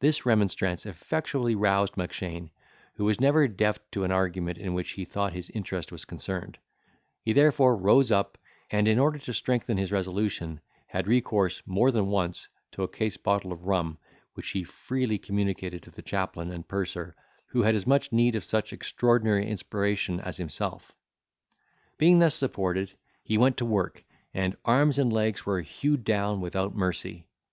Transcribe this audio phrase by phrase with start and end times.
[0.00, 2.50] This remonstrance effectually roused Mackshane,
[2.96, 6.58] who was never deaf to an argument in which he thought his interest was concerned;
[7.20, 8.36] he therefore rose up,
[8.72, 13.16] and in order to strengthen his resolution, had recourse more than once to a case
[13.16, 13.98] bottle of rum,
[14.34, 17.14] which he freely communicated to the chaplain, and purser,
[17.50, 20.90] who had as much need of such extraordinary inspiration as himself.
[21.98, 22.90] Being thus supported,
[23.22, 24.02] he went to work,
[24.34, 27.28] and arms and legs were hewed down without mercy.